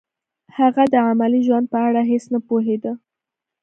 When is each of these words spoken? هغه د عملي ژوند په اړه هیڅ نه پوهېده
هغه 0.57 0.83
د 0.93 0.95
عملي 1.07 1.41
ژوند 1.47 1.65
په 1.73 1.77
اړه 1.87 2.01
هیڅ 2.11 2.23
نه 2.33 2.39
پوهېده 2.47 2.91